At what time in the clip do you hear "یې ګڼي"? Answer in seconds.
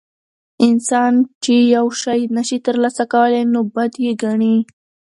4.05-4.55